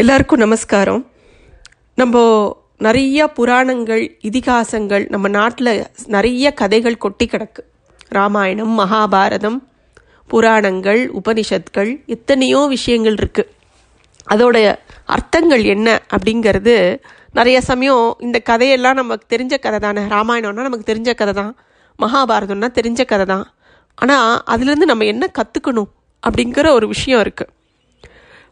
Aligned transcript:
எல்லாருக்கும் 0.00 0.42
நமஸ்காரம். 0.44 1.02
நம்ம 2.00 2.16
நிறைய 2.86 3.28
புராணங்கள் 3.36 4.02
இதிகாசங்கள் 4.28 5.04
நம்ம 5.12 5.28
நாட்டில் 5.36 5.70
நிறைய 6.14 6.50
கதைகள் 6.60 6.98
கொட்டி 7.04 7.26
கிடக்கு. 7.26 7.62
ராமாயணம் 8.16 8.74
மகாபாரதம் 8.80 9.56
புராணங்கள் 10.30 11.00
உபனிஷத்கள் 11.20 11.90
எத்தனையோ 12.16 12.60
விஷயங்கள் 12.74 13.18
இருக்குது 13.22 13.50
அதோடைய 14.34 14.66
அர்த்தங்கள் 15.16 15.64
என்ன 15.74 15.88
அப்படிங்கிறது 16.16 16.76
நிறைய 17.40 17.60
சமயம் 17.70 18.06
இந்த 18.28 18.38
கதையெல்லாம் 18.52 19.00
நமக்கு 19.02 19.26
தெரிஞ்ச 19.36 19.56
கதை 19.66 19.80
தானே. 19.86 20.04
ராமாயணம்னா 20.16 20.68
நமக்கு 20.68 20.90
தெரிஞ்ச 20.92 21.10
கதை 21.22 21.34
தான். 21.42 21.52
மகாபாரதம்னா 21.98 22.70
தெரிஞ்ச 22.80 23.02
கதை 23.14 23.28
தான். 23.34 23.46
ஆனால் 23.94 24.32
அதுலேருந்து 24.54 24.92
நம்ம 24.92 25.12
என்ன 25.14 25.30
கற்றுக்கணும் 25.40 25.92
அப்படிங்கிற 26.22 26.68
ஒரு 26.78 26.88
விஷயம் 26.96 27.22
இருக்குது 27.26 27.52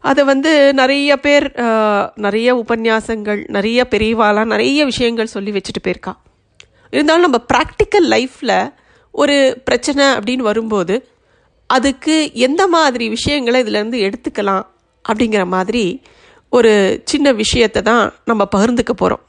அதை 0.09 0.23
வந்து 0.23 0.73
நிறைய 0.73 1.19
பேர் 1.19 1.45
நிறைய 2.15 2.63
உபன்யாசங்கள் 2.63 3.41
நிறைய 3.47 3.87
பெரியவாலாம் 3.89 4.45
நிறைய 4.45 4.85
விஷயங்கள் 4.85 5.33
சொல்லி 5.35 5.51
வச்சுட்டு 5.51 5.81
போயிருக்கா. 5.85 6.13
இருந்தாலும் 6.89 7.25
நம்ம 7.27 7.39
ப்ராக்டிக்கல் 7.53 8.07
லைஃப்பில் 8.13 8.71
ஒரு 9.11 9.61
பிரச்சனை 9.63 10.05
அப்படின்னு 10.05 10.47
வரும்போது 10.49 11.09
அதுக்கு 11.67 12.15
எந்த 12.33 12.67
மாதிரி 12.67 13.09
விஷயங்களை 13.09 13.63
இதுலேருந்து 13.63 13.99
எடுத்துக்கலாம் 14.07 14.65
அப்படிங்கிற 15.05 15.45
மாதிரி 15.45 16.01
ஒரு 16.49 17.01
சின்ன 17.05 17.31
விஷயத்தை 17.31 17.81
தான் 17.81 18.13
நம்ம 18.25 18.47
பகிர்ந்துக்க 18.55 18.93
போகிறோம் 18.95 19.23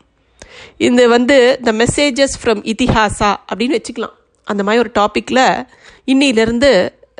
இந்த 0.77 1.02
வந்து 1.09 1.37
த 1.65 1.73
மெசேஜஸ் 1.73 2.37
ஃப்ரம் 2.43 2.62
இதிஹாசா 2.73 3.30
அப்படின்னு 3.52 3.79
வச்சுக்கலாம். 3.79 4.16
அந்த 4.45 4.62
மாதிரி 4.62 4.82
ஒரு 4.84 4.90
டாப்பிக்கில் 4.98 5.66
இன்னிலேருந்து 6.06 6.70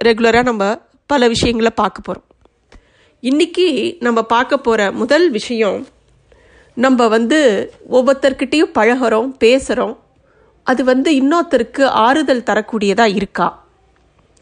ரெகுலராக 0.05 0.43
நம்ம 0.43 0.65
பல 1.07 1.29
விஷயங்களை 1.29 1.71
பார்க்க 1.75 2.01
போகிறோம் 2.01 2.27
இன்னைக்கு 3.29 3.97
நம்ம 4.01 4.23
பார்க்க 4.23 4.59
போகிற 4.59 4.93
முதல் 4.93 5.31
விஷயம் 5.31 5.87
நம்ம 6.75 7.09
வந்து 7.09 7.39
ஒவ்வொருத்தர்கிட்டையும் 7.91 8.73
பழகுறோம் 8.75 9.31
பேசுகிறோம் 9.41 9.97
அது 10.63 10.85
வந்து 10.85 11.11
இன்னொருத்தருக்கு 11.13 11.85
ஆறுதல் 11.85 12.43
தரக்கூடியதாக 12.43 13.15
இருக்கா? 13.15 13.67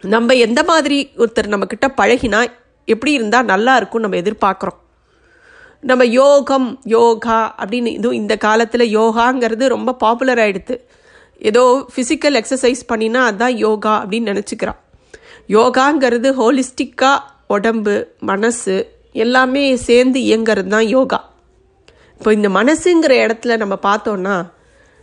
நம்ம 0.03 0.35
எந்த 0.35 0.63
மாதிரி 0.63 1.11
ஒருத்தர் 1.17 1.53
நம்மக்கிட்ட 1.55 1.89
பழகினா 1.97 2.47
எப்படி 2.85 3.13
இருந்தால் 3.13 3.45
நல்லா 3.45 3.77
இருக்கும் 3.77 4.01
நம்ம 4.01 4.17
எதிர்பார்க்குறோம். 4.17 4.79
நம்ம 5.81 6.05
யோகம் 6.05 6.81
யோகா 6.83 7.55
அப்படின்னு 7.59 7.87
இதுவும் 7.87 8.17
இந்த 8.17 8.37
காலத்தில் 8.37 8.97
யோகாங்கிறது 8.99 9.67
ரொம்ப 9.67 9.95
பாப்புலர் 9.95 10.39
ஆகிடுது 10.39 10.79
ஏதோ 11.39 11.87
ஃபிசிக்கல் 11.97 12.43
எக்ஸசைஸ் 12.43 12.83
பண்ணினா 12.95 13.23
அதுதான் 13.25 13.57
யோகா 13.57 14.05
அப்படின்னு 14.05 14.31
நினச்சிக்கிறான் 14.33 14.81
யோகாங்கிறது 15.49 16.29
ஹோலிஸ்டிக்காக 16.33 17.33
உடம்பு 17.47 17.95
மனசு 18.21 18.75
எல்லாமே 19.13 19.77
சேர்ந்து 19.77 20.21
இயங்கிறது 20.21 20.67
தான் 20.67 20.87
யோகா. 20.87 21.33
இப்போ 22.19 22.33
இந்த 22.33 22.49
மனசுங்கிற 22.49 23.13
இடத்துல 23.27 23.57
நம்ம 23.57 23.79
பார்த்தோன்னா 23.83 24.37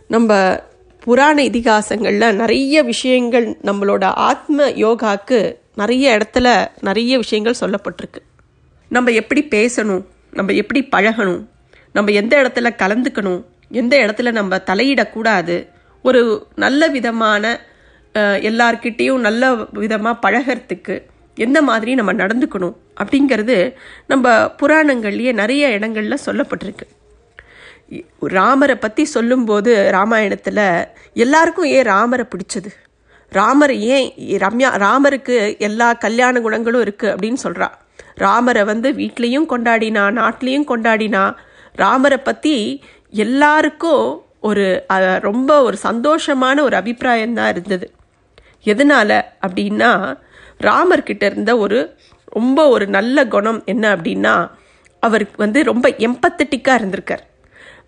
நம்ம 0.08 0.60
புராண 0.98 1.42
இதிகாசங்களில் 1.42 2.34
நிறைய 2.34 2.82
விஷயங்கள் 2.82 3.46
நம்மளோட 3.48 4.04
ஆத்ம 4.04 4.68
யோகாக்கு 4.68 5.56
நிறைய 5.74 6.18
இடத்துல 6.18 6.66
நிறைய 6.80 7.16
விஷயங்கள் 7.16 7.60
சொல்லப்பட்டிருக்கு. 7.60 8.20
நம்ம 8.88 9.10
எப்படி 9.10 9.42
பேசணும்? 9.50 10.04
நம்ம 10.30 10.52
எப்படி 10.52 10.88
பழகணும்? 10.96 11.42
நம்ம 11.92 12.10
எந்த 12.10 12.42
இடத்துல 12.42 12.70
கலந்துக்கணும்? 12.82 13.44
எந்த 13.70 13.96
இடத்துல 13.96 14.32
நம்ம 14.32 14.56
தலையிடக்கூடாது? 14.56 15.68
ஒரு 16.02 16.46
நல்ல 16.54 16.88
விதமான 16.88 17.60
எல்லார்கிட்டேயும் 18.48 19.18
நல்ல 19.18 19.54
விதமாக 19.54 20.30
பழகிறதுக்கு 20.30 21.02
எந்த 21.36 21.58
மாதிரி 21.68 21.92
நம்ம 21.98 22.12
நடந்துக்கணும் 22.12 22.76
அப்படிங்கிறது 23.00 23.56
நம்ம 24.06 24.32
புராணங்கள்லேயே 24.60 25.32
நிறைய 25.40 25.68
இடங்கள்ல 25.78 26.16
சொல்லப்பட்டிருக்கு. 26.26 26.86
ராமரை 28.36 28.76
பற்றி 28.76 29.04
சொல்லும்போது 29.14 29.72
ராமாயணத்தில் 29.96 30.64
எல்லாருக்கும் 31.24 31.70
ஏன் 31.76 31.88
ராமரை 31.92 32.24
பிடிச்சது? 32.32 32.70
ராமர் 33.32 33.74
ஏன் 33.94 34.08
ரம்யா 34.44 34.70
ராமருக்கு 34.84 35.36
எல்லா 35.58 35.88
கல்யாண 36.04 36.40
குணங்களும் 36.40 36.84
இருக்குது 36.84 37.12
அப்படின்னு 37.12 37.40
சொல்கிறா 37.44 37.68
ராமரை 38.24 38.62
வந்து 38.70 38.88
வீட்லேயும் 38.92 39.48
கொண்டாடினா 39.52 40.04
நாட்டிலையும் 40.18 40.68
கொண்டாடினா 40.72 41.22
ராமரை 41.82 42.18
பற்றி 42.18 42.56
எல்லாருக்கும் 43.24 44.06
ஒரு 44.48 44.66
ரொம்ப 45.20 45.50
ஒரு 45.62 45.76
சந்தோஷமான 45.88 46.56
ஒரு 46.60 46.76
அபிப்பிராயம் 46.76 47.36
தான் 47.38 47.50
இருந்தது. 47.54 47.86
எதனால் 48.72 49.18
அப்படின்னா 49.44 49.90
ராமர்கிட்ட 50.70 51.22
இருந்த 51.24 51.58
ஒரு 51.58 51.96
ரொம்ப 52.24 52.68
ஒரு 52.68 52.86
நல்ல 52.86 53.24
குணம் 53.26 53.62
என்ன 53.64 53.96
அப்படின்னா 53.96 54.50
அவருக்கு 54.98 55.36
வந்து 55.36 55.62
ரொம்ப 55.62 55.88
எம்பத்தட்டிக்காக 55.88 56.78
இருந்திருக்கார். 56.80 57.24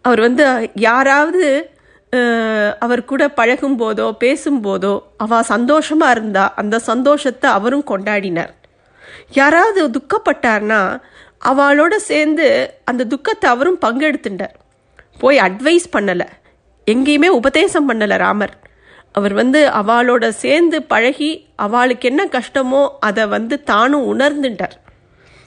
அவர் 0.00 0.20
வந்து 0.20 0.70
யாராவது 0.74 1.72
அவர் 2.78 3.02
கூட 3.04 3.28
பழகும் 3.28 3.78
போதோ 3.78 4.08
பேசும்போதோ 4.24 4.92
அவ 5.16 5.40
சந்தோஷமா 5.40 6.10
இருந்தா 6.10 6.54
அந்த 6.54 6.78
சந்தோஷத்தை 6.78 7.50
அவரும் 7.50 7.86
கொண்டாடினார். 7.90 8.52
யாராவது 9.30 9.80
துக்கப்பட்டார்னா 9.96 11.00
அவளோட 11.40 11.94
சேர்ந்து 11.96 12.46
அந்த 12.84 13.02
துக்கத்தை 13.04 13.50
அவரும் 13.50 13.80
பங்கெடுத்துட்டார் 13.80 14.54
போய் 15.18 15.38
அட்வைஸ் 15.38 15.86
பண்ணலை. 15.96 16.28
எங்கேயுமே 16.86 17.28
உபதேசம் 17.40 17.88
பண்ணலை 17.90 18.16
ராமர். 18.16 18.54
அவர் 19.12 19.32
வந்து 19.32 19.60
அவளோட 19.80 20.24
சேர்ந்து 20.28 20.82
பழகி 20.82 21.43
அவளுக்கு 21.56 22.08
என்ன 22.08 22.24
கஷ்டமோ 22.24 22.88
அதை 23.00 23.26
வந்து 23.26 23.62
தானும் 23.62 24.18
உணர்ந்துட்டார். 24.18 24.76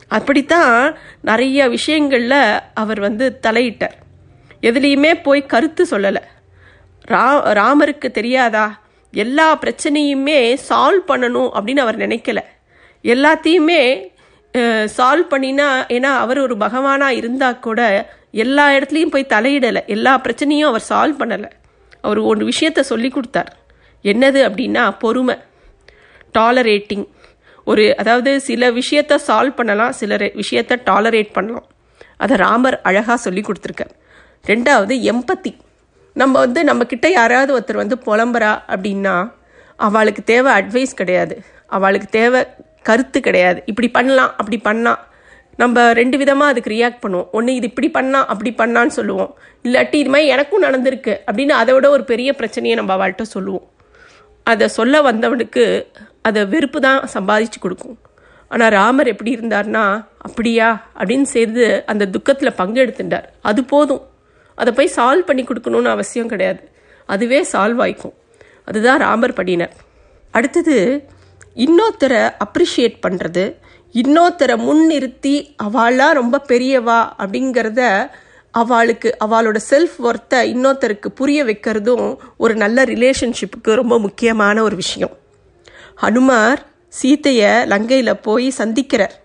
அப்படித்தான் 0.08 0.98
நிறைய 1.22 1.70
விஷயங்களில் 1.70 2.60
அவர் 2.74 3.00
வந்து 3.00 3.40
தலையிட்டார். 3.48 3.98
எதுலேயுமே 4.62 5.24
போய் 5.24 5.46
கருத்து 5.46 5.88
சொல்லலை. 5.92 6.22
ரா 7.08 7.26
ராமருக்கு 7.60 8.12
தெரியாதா? 8.12 8.82
எல்லா 9.12 9.58
பிரச்சனையுமே 9.58 10.58
சால்வ் 10.70 11.04
பண்ணணும் 11.08 11.50
அப்படின்னு 11.56 11.80
அவர் 11.80 11.98
நினைக்கல. 11.98 12.40
எல்லாத்தையுமே 13.04 13.82
சால்வ் 14.98 15.28
பண்ணினா 15.30 15.68
ஏன்னா 15.88 16.12
அவர் 16.24 16.40
ஒரு 16.40 16.58
பகவானாக 16.58 17.18
இருந்தால் 17.22 17.60
கூட 17.60 17.82
எல்லா 18.32 18.70
இடத்துலையும் 18.70 19.14
போய் 19.14 19.26
தலையிடலை. 19.30 19.86
எல்லா 19.86 20.22
பிரச்சனையும் 20.22 20.72
அவர் 20.72 20.84
சால்வ் 20.90 21.22
பண்ணலை. 21.22 21.50
அவர் 22.02 22.18
ஒரு 22.18 22.46
விஷயத்த 22.46 22.80
சொல்லி 22.80 23.10
கொடுத்தார். 23.10 23.58
என்னது 24.04 24.42
அப்படின்னா 24.48 25.00
பொறுமை. 25.00 25.36
டாலரேட்டிங் 26.34 27.08
ஒரு 27.66 27.98
அதாவது 27.98 28.42
சில 28.42 28.72
விஷயத்த 28.72 29.16
சால்வ் 29.28 29.56
பண்ணலாம் 29.56 29.92
சில 29.92 30.16
ரெ- 30.16 30.42
விஷயத்த 30.42 30.76
டாலரேட் 30.86 31.32
பண்ணலாம். 31.34 31.68
அதை 32.18 32.38
ராமர் 32.38 32.82
அழகாக 32.82 33.18
சொல்லி 33.18 33.42
கொடுத்துருக்கார். 33.42 33.96
ரெண்டாவது 34.48 35.16
எம்பத்தி 35.16 35.58
நம்ம 36.14 36.40
வந்து 36.40 36.64
நம்ம 36.64 36.86
யாராவது 37.02 37.60
ஒருத்தர் 37.60 37.76
வந்து 37.76 37.98
புலம்புறா 38.06 38.62
அப்படின்னா 38.68 39.32
அவளுக்கு 39.76 40.24
தேவை 40.24 40.54
அட்வைஸ் 40.54 40.94
கிடையாது. 40.96 41.44
அவளுக்கு 41.68 42.08
தேவை 42.08 42.46
கருத்து 42.82 43.20
கிடையாது. 43.20 43.64
இப்படி 43.66 43.90
பண்ணலாம் 43.90 44.34
அப்படி 44.38 44.62
பண்ணால் 44.64 44.98
நம்ம 45.58 45.94
ரெண்டு 45.94 46.18
விதமாக 46.18 46.50
அதுக்கு 46.50 46.72
ரியாக்ட் 46.72 47.06
பண்ணுவோம். 47.08 47.30
ஒன்று 47.32 47.56
இது 47.56 47.68
இப்படி 47.68 47.90
பண்ணா 47.90 48.26
அப்படி 48.26 48.54
பண்ணான்னு 48.58 48.88
சொல்லுவோம். 48.88 49.38
இல்லாட்டி 49.64 49.96
இது 49.96 50.10
மாதிரி 50.10 50.28
எனக்கும் 50.28 50.64
நடந்திருக்கு 50.64 51.18
அப்படின்னு 51.32 51.50
அதை 51.50 51.74
விட 51.74 51.90
ஒரு 51.90 52.04
பெரிய 52.04 52.34
பிரச்சனையை 52.34 52.78
நம்ம 52.78 52.96
அவள்கிட்ட 52.96 53.22
சொல்லுவோம். 53.22 53.72
அதை 54.44 54.68
சொல்ல 54.68 55.02
வந்தவனுக்கு 55.02 55.88
அதை 56.28 56.42
வெறுப்பு 56.54 56.80
தான் 56.86 57.00
சம்பாதிச்சு 57.14 57.60
கொடுக்கும். 57.60 57.98
ஆனால் 58.54 58.74
ராமர் 58.78 59.12
எப்படி 59.14 59.32
இருந்தார்னா 59.36 59.86
அப்படியா? 60.18 60.68
அப்படின்னு 61.00 61.28
சேர்ந்து 61.36 61.66
அந்த 61.86 62.04
துக்கத்தில் 62.16 62.58
பங்கெடுத்துட்டார். 62.58 63.28
அது 63.50 63.62
போதும். 63.74 64.04
அதை 64.56 64.72
போய் 64.74 64.96
சால்வ் 64.96 65.28
பண்ணி 65.30 65.44
கொடுக்கணும்னு 65.44 65.96
அவசியம் 65.96 66.32
கிடையாது. 66.34 66.64
அதுவே 67.10 67.40
சால்வ் 67.54 67.82
ஆயிக்கும். 67.86 68.16
அதுதான் 68.66 69.00
ராமர் 69.00 69.38
படினர் 69.40 69.76
அடுத்தது 70.32 70.78
இன்னொருத்தரை 71.66 72.24
அப்ரிஷியேட் 72.46 72.98
பண்ணுறது 73.08 73.44
இன்னொருத்தரை 73.94 74.56
முன்னிறுத்தி 74.68 75.36
அவளாக 75.58 76.18
ரொம்ப 76.20 76.42
பெரியவா? 76.48 77.00
அப்படிங்கிறத 77.20 77.82
அவளுக்கு 78.52 79.10
அவளோட 79.26 79.58
செல்ஃப் 79.70 79.98
ஒர்த்தை 80.04 80.40
இன்னொருத்தருக்கு 80.54 81.08
புரிய 81.20 81.40
வைக்கிறதும் 81.46 82.06
ஒரு 82.38 82.54
நல்ல 82.56 82.84
ரிலேஷன்ஷிப்புக்கு 82.94 83.76
ரொம்ப 83.82 83.96
முக்கியமான 84.00 84.64
ஒரு 84.64 84.76
விஷயம். 84.76 85.16
ஹனுமார் 86.04 86.62
சீத்தையை 87.00 87.52
லங்கையில் 87.72 88.22
போய் 88.28 88.48
சந்திக்கிறார். 88.60 89.16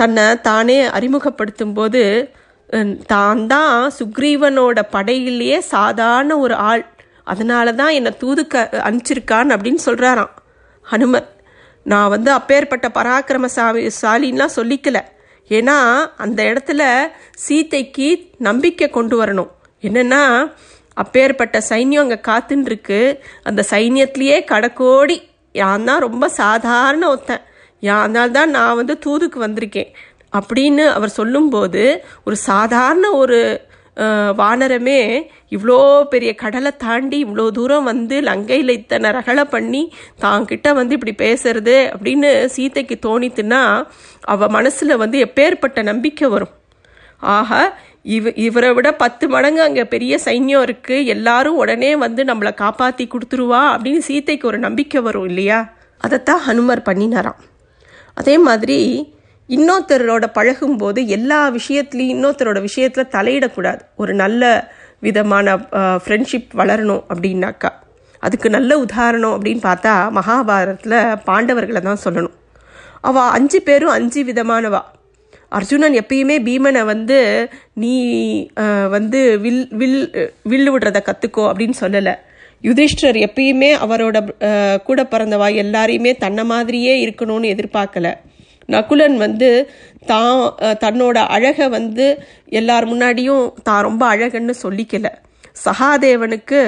தன்னை 0.00 0.26
தானே 0.48 0.78
அறிமுகப்படுத்தும் 0.96 1.74
போது 1.78 2.02
தான் 3.12 3.42
தான் 3.52 3.76
சுக்ரீவனோட 3.98 4.78
படையிலேயே 4.94 5.58
சாதாரண 5.74 6.32
ஒரு 6.44 6.56
ஆள். 6.70 6.84
அதனால 7.32 7.72
தான் 7.80 7.96
என்னை 7.98 8.12
தூதுக்க 8.22 8.62
அனுப்பிச்சிருக்கான் 8.86 9.54
அப்படின்னு 9.54 9.80
சொல்கிறாராம் 9.88 10.34
ஹனுமன். 10.86 11.28
நான் 11.86 12.12
வந்து 12.14 12.30
அப்பேற்பட்ட 12.38 12.86
பராக்கிரமசாமி 12.98 13.82
சாலின்லாம் 14.00 14.56
சொல்லிக்கல. 14.58 14.98
ஏன்னா 15.50 15.78
அந்த 16.24 16.40
இடத்துல 16.50 16.82
சீதைக்கு 17.44 18.08
நம்பிக்கை 18.48 18.88
கொண்டு 18.98 19.16
வரணும். 19.22 19.50
என்னென்னா 19.82 20.22
அப்பேற்பட்ட 21.02 21.58
சைன்யம் 21.70 22.04
அங்கே 22.04 22.18
காத்துன்னு 22.28 22.68
இருக்கு. 22.70 23.00
அந்த 23.48 23.60
சைன்யத்திலேயே 23.72 24.38
கடக்கோடி 24.52 25.16
யான் 25.54 25.88
தான் 25.88 26.04
ரொம்ப 26.06 26.24
சாதாரண 26.40 27.02
ஒருத்தன். 27.12 27.44
அதனால 28.00 28.28
தான் 28.38 28.54
நான் 28.56 28.78
வந்து 28.80 28.94
தூதுக்கு 29.06 29.38
வந்திருக்கேன். 29.46 29.90
அப்படின்னு 30.38 30.84
அவர் 30.96 31.18
சொல்லும்போது 31.18 31.82
ஒரு 32.26 32.36
சாதாரண 32.48 33.06
ஒரு 33.22 33.38
வானரமே 34.40 35.00
இவ்வளோ 35.54 35.78
பெரிய 36.12 36.30
கடலை 36.42 36.70
தாண்டி 36.84 37.16
இவ்வளோ 37.24 37.44
தூரம் 37.56 37.88
வந்து 37.90 38.16
லங்கையில் 38.28 38.74
இத்தனை 38.76 39.08
ரகளை 39.16 39.44
பண்ணி 39.54 39.82
தாங்கிட்ட 40.24 40.68
வந்து 40.78 40.96
இப்படி 40.98 41.14
பேசுறது 41.24 41.76
அப்படின்னு 41.94 42.30
சீத்தைக்கு 42.54 42.96
தோணித்துன்னா 43.06 43.62
அவள் 44.34 44.54
மனசில் 44.56 45.00
வந்து 45.02 45.18
எப்பேற்பட்ட 45.26 45.82
நம்பிக்கை 45.90 46.28
வரும். 46.34 46.54
ஆக 47.36 47.50
இவ 48.02 48.30
இவரை 48.30 48.72
விட 48.74 48.92
பத்து 48.92 49.28
மடங்கு 49.28 49.62
அங்கே 49.62 49.84
பெரிய 49.84 50.18
சைன்யம் 50.24 50.64
இருக்குது 50.66 51.04
எல்லாரும் 51.04 51.56
உடனே 51.56 51.96
வந்து 51.96 52.24
நம்மளை 52.24 52.54
காப்பாற்றி 52.54 53.08
கொடுத்துருவா 53.08 53.62
அப்படின்னு 53.72 54.02
சீத்தைக்கு 54.08 54.42
ஒரு 54.42 54.58
நம்பிக்கை 54.58 55.00
வரும் 55.00 55.24
இல்லையா? 55.24 55.72
அதைத்தான் 55.96 56.42
ஹனுமர் 56.46 56.86
பண்ணினாராம். 56.88 57.40
அதே 58.14 58.38
மாதிரி 58.38 58.78
இன்னொருத்தரோட 59.48 60.26
பழகும்போது 60.32 61.06
எல்லா 61.06 61.50
விஷயத்துலையும் 61.50 62.14
இன்னொருத்தரோட 62.16 62.60
விஷயத்தில் 62.60 63.12
தலையிடக்கூடாது. 63.12 63.80
ஒரு 63.96 64.14
நல்ல 64.14 64.72
விதமான 65.00 65.56
ஃப்ரெண்ட்ஷிப் 65.72 66.50
வளரணும் 66.60 67.04
அப்படின்னாக்கா. 67.12 67.70
அதுக்கு 68.18 68.50
நல்ல 68.50 68.78
உதாரணம் 68.78 69.34
அப்படின்னு 69.36 69.62
பார்த்தா 69.68 69.94
மகாபாரதத்தில் 70.18 70.98
பாண்டவர்களை 71.28 71.80
தான் 71.80 72.04
சொல்லணும். 72.04 72.36
அவள் 73.00 73.34
அஞ்சு 73.36 73.62
பேரும் 73.62 73.96
அஞ்சு 73.98 74.24
விதமானவா. 74.24 74.82
அர்ஜுனன் 75.58 75.96
எப்பயுமே 76.00 76.36
பீமனை 76.48 76.82
வந்து 76.92 77.18
நீ 77.82 77.94
வந்து 78.96 79.20
வில் 79.44 79.64
வில் 79.80 80.02
வில்லு 80.50 80.70
விடுறத 80.74 80.98
கற்றுக்கோ 81.08 81.44
அப்படின்னு 81.50 81.76
சொல்லலை. 81.82 82.14
யுதிஷ்டர் 82.64 83.16
எப்பயுமே 83.26 83.70
அவரோட 83.84 84.16
கூட 84.88 85.00
பிறந்தவா 85.12 85.48
எல்லாரையுமே 85.62 86.12
தன்னை 86.24 86.44
மாதிரியே 86.52 86.94
இருக்கணும்னு 87.04 87.52
எதிர்பார்க்கல. 87.54 88.08
நகுலன் 88.68 89.16
வந்து 89.24 89.48
தான் 90.10 90.40
தன்னோட 90.84 91.18
அழகை 91.36 91.66
வந்து 91.78 92.06
எல்லார் 92.60 92.86
முன்னாடியும் 92.92 93.46
தான் 93.68 93.84
ரொம்ப 93.88 94.02
அழகுன்னு 94.14 94.54
சொல்லிக்கல. 94.64 95.06
சகாதேவனுக்கு 95.66 96.60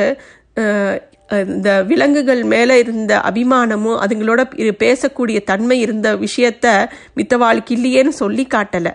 இந்த 1.40 1.82
விலங்குகள் 1.82 2.43
மேலே 2.43 2.79
இருந்த 2.79 3.19
அபிமானமும் 3.19 3.99
அதுங்களோட 3.99 4.44
இரு- 4.56 4.73
பேசக்கூடிய 4.79 5.43
தன்மை 5.43 5.81
இருந்த 5.81 6.17
விஷயத்த 6.17 6.88
மித்தவாளுக்கு 7.17 7.70
இல்லையேன்னு 7.70 8.08
சொல்லி 8.08 8.46
காட்டலை. 8.55 8.93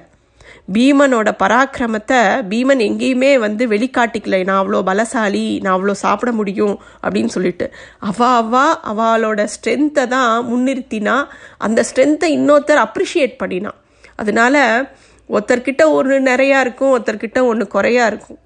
பீமனோட 0.73 1.31
பராக்கிரமத்தை 1.43 2.21
பீமன் 2.49 2.79
எங்கேயுமே 2.79 3.39
வந்து 3.39 3.67
வெளிக்காட்டிக்கல. 3.67 4.43
நான் 4.43 4.67
அவ்வளோ 4.67 4.81
பலசாலி 4.85 5.61
நான் 5.61 5.81
அவ்வளோ 5.81 5.91
சாப்பிட 5.91 6.31
முடியும் 6.31 6.79
அப்படின்னு 7.03 7.27
சொல்லிட்டு. 7.27 7.73
அவா 7.99 8.35
அவா 8.35 8.79
அவளோட 8.93 9.47
ஸ்ட்ரென்த்தை 9.47 10.07
தான் 10.07 10.45
முன்னிறுத்தினா 10.45 11.25
அந்த 11.57 11.85
ஸ்ட்ரென்த்தை 11.93 12.23
இன்னொருத்தர் 12.23 12.85
அப்ரிஷியேட் 12.85 13.37
பண்ணினான் 13.37 13.75
அதனால 14.15 14.81
ஒருத்தர்கிட்ட 15.29 15.85
ஒன்று 15.85 16.19
நிறையா 16.19 16.59
இருக்கும் 16.59 16.99
ஒருத்தர்கிட்ட 16.99 17.41
ஒன்று 17.41 17.67
குறையா 17.67 18.05
இருக்கும். 18.05 18.37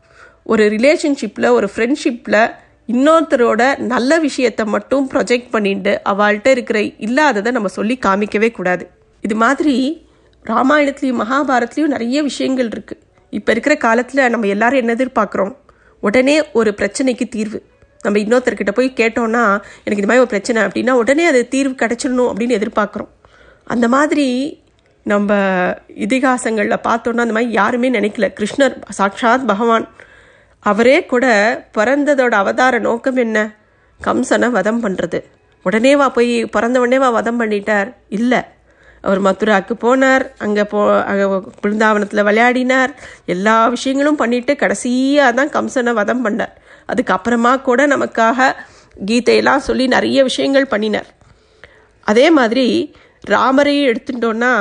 ஒரு 0.44 0.70
ரிலேஷன்ஷிப்பில் 0.70 1.50
ஒரு 1.50 1.70
ஃப்ரெண்ட்ஷிப்பில் 1.76 2.52
இன்னொருத்தரோட 2.88 3.78
நல்ல 3.78 4.20
விஷயத்தை 4.20 4.66
மட்டும் 4.66 5.10
ப்ரொஜெக்ட் 5.10 5.50
பண்ணிட்டு 5.50 6.02
அவள்கிட்ட 6.06 6.48
இருக்கிற 6.48 6.82
இல்லாததை 6.82 7.52
நம்ம 7.52 7.68
சொல்லி 7.68 8.00
காமிக்கவே 8.06 8.52
கூடாது. 8.52 8.90
இது 9.22 9.36
மாதிரி 9.36 10.08
ராமாயணத்துலேயும் 10.46 11.22
மகாபாரத்லேயும் 11.24 11.94
நிறைய 11.96 12.22
விஷயங்கள் 12.22 12.68
இருக்குது 12.68 13.02
இப்போ 13.30 13.52
இருக்கிற 13.52 13.76
காலத்தில் 13.76 14.30
நம்ம 14.30 14.48
எல்லாரும் 14.48 14.80
என்ன 14.80 14.94
எதிர்பார்க்குறோம்? 14.94 15.56
உடனே 16.00 16.52
ஒரு 16.52 16.76
பிரச்சனைக்கு 16.78 17.28
தீர்வு. 17.30 17.64
நம்ம 18.02 18.20
இன்னொருத்தர்கிட்ட 18.20 18.72
போய் 18.72 18.94
கேட்டோம்னா 18.96 19.44
எனக்கு 19.84 20.02
இது 20.04 20.08
மாதிரி 20.08 20.24
ஒரு 20.24 20.28
பிரச்சனை 20.28 20.64
அப்படின்னா 20.64 20.92
உடனே 20.92 21.26
அது 21.26 21.48
தீர்வு 21.48 21.74
கிடைச்சிடணும் 21.74 22.30
அப்படின்னு 22.32 22.58
எதிர்பார்க்குறோம். 22.60 23.08
அந்த 23.64 23.88
மாதிரி 23.88 24.60
நம்ம 25.04 25.34
இதிகாசங்களில் 25.88 26.84
பார்த்தோன்னா 26.88 27.26
அந்த 27.26 27.34
மாதிரி 27.34 27.52
யாருமே 27.52 27.90
நினைக்கல. 27.90 28.28
கிருஷ்ணர் 28.40 28.82
சாக்ஷாத் 28.98 29.46
பகவான் 29.46 29.90
அவரே 30.66 31.06
கூட 31.06 31.26
பிறந்ததோட 31.78 32.34
அவதார 32.44 32.80
நோக்கம் 32.80 33.16
என்ன? 33.16 33.38
கம்சனை 34.00 34.50
வதம் 34.50 34.82
பண்ணுறது 34.84 35.20
உடனேவா 35.66 36.10
போய் 36.10 36.44
பிறந்தவுடனேவா 36.44 37.12
வதம் 37.12 37.40
பண்ணிட்டார். 37.42 37.90
இல்லை. 38.10 38.42
அவர் 39.02 39.20
மதுராக்கு 39.20 39.74
போனார். 39.76 40.24
அங்கே 40.38 40.64
போ 40.64 40.80
அங்கே 41.02 41.26
பிருந்தாவனத்தில் 41.62 42.24
விளையாடினார். 42.24 42.92
எல்லா 43.26 43.68
விஷயங்களும் 43.68 44.16
பண்ணிட்டு 44.16 44.56
கடைசியாக 44.56 45.32
தான் 45.32 45.52
கம்சனை 45.58 45.94
வதம் 45.94 46.24
பண்ணார். 46.26 46.54
அதுக்கப்புறமா 46.90 47.62
கூட 47.62 47.88
நமக்காக 47.88 48.50
கீதையெல்லாம் 49.06 49.66
சொல்லி 49.68 49.88
நிறைய 49.88 50.24
விஷயங்கள் 50.24 50.66
பண்ணினார். 50.66 51.10
அதே 52.08 52.30
மாதிரி 52.30 52.68
ராமரையும் 53.28 53.90
எடுத்துட்டோன்னா 53.92 54.54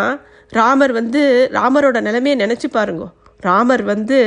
ராமர் 0.49 0.93
வந்து 0.93 1.51
ராமரோட 1.53 2.01
நிலைமையை 2.01 2.37
நினச்சி 2.47 2.69
பாருங்க. 2.71 3.05
ராமர் 3.41 3.83
வந்து 3.83 4.19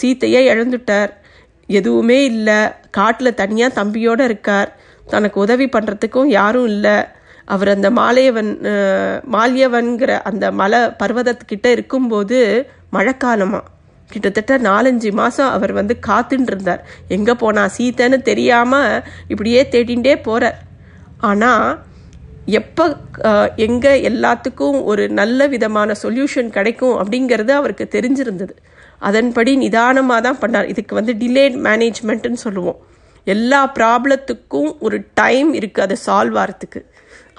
சீத்தையே 0.00 0.40
இழந்துட்டார். 0.52 1.10
எதுவுமே 1.68 2.18
இல்லை. 2.32 2.60
காட்டில் 2.98 3.38
தனியாக 3.42 3.76
தம்பியோடு 3.80 4.24
இருக்கார். 4.30 4.70
தனக்கு 5.06 5.38
உதவி 5.44 5.66
பண்ணுறதுக்கும் 5.74 6.30
யாரும் 6.38 6.70
இல்லை. 6.74 6.96
அவர் 7.52 7.70
அந்த 7.74 7.88
மாலையவன் 7.98 8.50
மால்யவன்கிற 9.34 10.10
அந்த 10.30 10.44
மலை 10.60 10.80
பர்வதத்துக்கிட்ட 11.00 11.68
இருக்கும்போது 11.76 12.38
மழைக்காலமாக 12.96 13.68
கிட்டத்தட்ட 14.10 14.54
நாலஞ்சு 14.68 15.10
மாதம் 15.20 15.52
அவர் 15.56 15.72
வந்து 15.78 15.94
காத்துட்டு 16.08 16.50
இருந்தார் 16.52 16.82
எங்கே 17.16 17.34
போனா 17.42 17.62
சீத்தைன்னு 17.76 18.18
தெரியாமல் 18.30 19.02
இப்படியே 19.32 19.60
தேடிண்டே 19.74 20.14
போகிறார் 20.26 20.58
ஆனால் 21.30 21.66
எப்போ 22.58 22.84
எங்கே 23.66 23.92
எல்லாத்துக்கும் 24.10 24.78
ஒரு 24.90 25.02
நல்ல 25.20 25.46
விதமான 25.54 25.94
சொல்யூஷன் 26.02 26.50
கிடைக்கும் 26.56 26.96
அப்படிங்கிறது 27.00 27.52
அவருக்கு 27.60 27.84
தெரிஞ்சிருந்தது. 27.96 28.54
அதன்படி 29.08 29.52
நிதானமாக 29.64 30.20
தான் 30.26 30.40
பண்ணார். 30.42 30.70
இதுக்கு 30.72 30.92
வந்து 30.98 31.12
டிலேட் 31.22 31.56
மேனேஜ்மெண்ட்டுன்னு 31.66 32.40
சொல்லுவோம். 32.46 32.78
எல்லா 33.34 33.60
ப்ராப்ளத்துக்கும் 33.76 34.70
ஒரு 34.86 34.96
டைம் 35.20 35.50
இருக்குது 35.58 35.84
அதை 35.86 35.96
சால்வ் 36.06 36.38
ஆகிறதுக்கு 36.42 36.80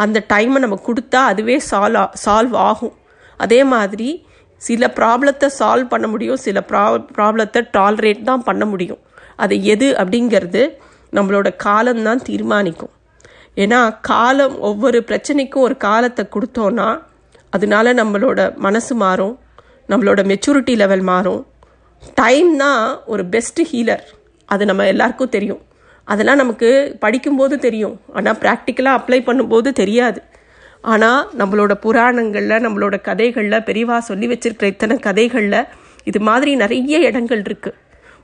அந்த 0.03 0.17
டைமை 0.33 0.59
நம்ம 0.63 0.77
கொடுத்தா 0.87 1.21
அதுவே 1.31 1.55
சால்வ் 1.71 2.13
சால்வ் 2.25 2.55
ஆகும். 2.69 2.95
அதே 3.39 3.59
மாதிரி 3.73 4.09
சில 4.61 4.87
ப்ராப்ளத்தை 4.97 5.47
சால்வ் 5.59 5.91
பண்ண 5.93 6.07
முடியும். 6.13 6.39
சில 6.45 6.57
ப்ரா 6.69 6.83
ப்ராப்ளத்தை 7.17 7.61
டாலரேட் 7.77 8.21
தான் 8.29 8.43
பண்ண 8.47 8.63
முடியும். 8.71 9.01
அது 9.43 9.55
எது 9.73 9.87
அப்படிங்கிறது 10.01 10.63
நம்மளோட 11.17 11.47
காலம்தான் 11.65 12.21
தீர்மானிக்கும். 12.29 12.93
ஏன்னா 13.63 13.79
காலம் 14.09 14.55
ஒவ்வொரு 14.69 14.99
பிரச்சனைக்கும் 15.09 15.65
ஒரு 15.67 15.75
காலத்தை 15.87 16.23
கொடுத்தோன்னா 16.35 16.87
அதனால 17.55 17.93
நம்மளோட 18.01 18.39
மனசு 18.65 18.93
மாறும். 19.03 19.35
நம்மளோட 19.91 20.21
மெச்சூரிட்டி 20.31 20.75
லெவல் 20.83 21.03
மாறும். 21.11 21.41
டைம் 22.19 22.49
தான் 22.63 22.83
ஒரு 23.13 23.23
பெஸ்ட் 23.33 23.61
ஹீலர். 23.71 24.03
அது 24.49 24.63
நம்ம 24.69 24.85
எல்லாருக்கும் 24.93 25.33
தெரியும். 25.35 25.61
அதெல்லாம் 26.07 26.41
நமக்கு 26.41 26.69
படிக்கும்போது 27.03 27.55
தெரியும். 27.65 27.95
ஆனால் 28.17 28.39
ப்ராக்டிக்கலாக 28.43 28.99
அப்ளை 28.99 29.19
பண்ணும்போது 29.27 29.69
தெரியாது. 29.81 30.19
ஆனால் 30.91 31.21
நம்மளோட 31.39 31.73
புராணங்களில் 31.85 32.63
நம்மளோட 32.65 32.95
கதைகளில் 33.09 33.65
பெரிவா 33.69 33.97
சொல்லி 34.09 34.27
வச்சிருக்கிற 34.31 34.69
இத்தனை 34.73 34.95
கதைகளில் 35.07 35.59
இது 36.09 36.19
மாதிரி 36.29 36.51
நிறைய 36.63 36.97
இடங்கள் 37.09 37.43
இருக்குது 37.47 37.79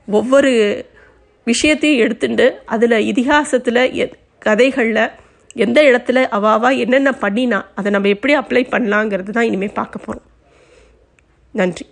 ஒவ்வொரு 0.08 0.50
விஷயத்தையும் 1.46 2.02
எடுத்துட்டு 2.04 2.46
அதில் 2.74 2.96
இதிகாசத்தில் 3.10 3.82
கதைகளில் 4.48 5.04
எந்த 5.64 5.78
இடத்துல 5.90 6.18
அவாவா 6.36 6.70
என்னென்ன 6.84 7.10
பண்ணினா 7.22 7.58
அதை 7.74 7.88
நம்ம 7.94 8.10
எப்படி 8.16 8.34
அப்ளை 8.40 8.62
பண்ணலாங்கிறது 8.74 9.30
தான் 9.36 9.48
இனிமேல் 9.48 9.78
பார்க்க 9.80 10.06
போகிறோம் 10.06 10.26
நன்றி. 11.54 11.86